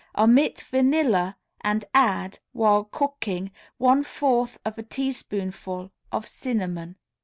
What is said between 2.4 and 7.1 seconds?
while cooking, one fourth of a teaspoonful of cinnamon.